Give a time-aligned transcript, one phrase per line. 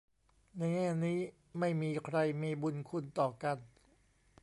[0.57, 1.19] ในแง่นี้
[1.59, 3.57] ไม่มีใครมี "บุญคุณ" ต่อกัน